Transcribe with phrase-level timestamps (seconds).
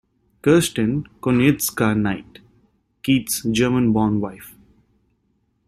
[0.41, 2.39] "Kerstin Konietzka-Knight"-
[3.03, 4.55] Keith's German-born wife.